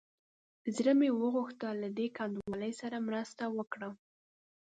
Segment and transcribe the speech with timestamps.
[0.75, 3.93] زړه مې وغوښتل له دې کنډوالې سره مرسته وکړم.